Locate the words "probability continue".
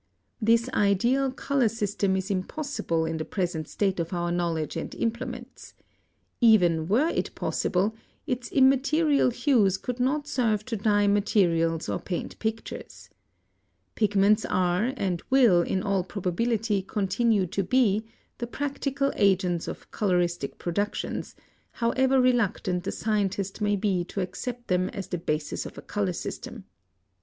16.03-17.45